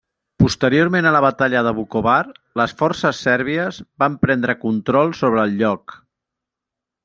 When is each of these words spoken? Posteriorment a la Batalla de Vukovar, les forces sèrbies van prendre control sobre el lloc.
Posteriorment 0.43 1.07
a 1.09 1.11
la 1.15 1.19
Batalla 1.25 1.61
de 1.67 1.73
Vukovar, 1.81 2.15
les 2.61 2.75
forces 2.81 3.21
sèrbies 3.27 3.79
van 4.05 4.19
prendre 4.27 4.59
control 4.67 5.15
sobre 5.23 5.47
el 5.49 5.57
lloc. 5.63 5.99